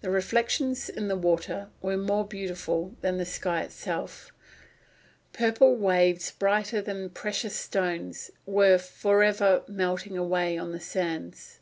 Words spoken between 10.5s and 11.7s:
on the sands."